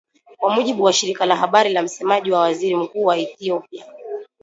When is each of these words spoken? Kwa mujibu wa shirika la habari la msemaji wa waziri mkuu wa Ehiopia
Kwa 0.37 0.53
mujibu 0.55 0.83
wa 0.83 0.93
shirika 0.93 1.25
la 1.25 1.35
habari 1.35 1.73
la 1.73 1.81
msemaji 1.81 2.31
wa 2.31 2.39
waziri 2.39 2.75
mkuu 2.75 3.05
wa 3.05 3.17
Ehiopia 3.17 3.85